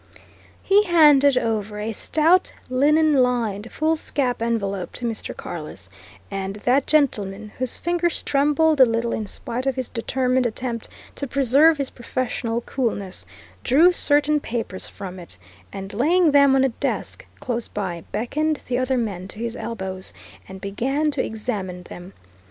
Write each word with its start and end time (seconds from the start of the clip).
He 0.63 0.85
handed 0.85 1.37
over 1.37 1.77
a 1.79 1.91
stout 1.91 2.53
linen 2.71 3.13
lined 3.17 3.71
foolscap 3.71 4.41
envelope 4.41 4.93
to 4.93 5.05
Mr. 5.05 5.37
Carless, 5.37 5.91
and 6.31 6.55
that 6.55 6.87
gentleman, 6.87 7.51
whose 7.59 7.77
fingers 7.77 8.23
trembled 8.23 8.81
a 8.81 8.85
little 8.85 9.13
in 9.13 9.27
spite 9.27 9.67
of 9.67 9.75
his 9.75 9.87
determined 9.89 10.47
attempt 10.47 10.89
to 11.13 11.27
preserve 11.27 11.77
his 11.77 11.91
professional 11.91 12.61
coolness, 12.61 13.27
drew 13.63 13.91
certain 13.91 14.39
papers 14.39 14.87
from 14.87 15.19
it, 15.19 15.37
and 15.71 15.93
laying 15.93 16.31
them 16.31 16.55
on 16.55 16.63
a 16.63 16.69
desk 16.69 17.27
close 17.39 17.67
by, 17.67 18.03
beckoned 18.11 18.63
the 18.67 18.79
other 18.79 18.97
men 18.97 19.27
to 19.27 19.37
his 19.37 19.55
elbows, 19.55 20.13
and 20.47 20.59
began 20.61 21.11
to 21.11 21.23
examine 21.23 21.83
them. 21.83 22.13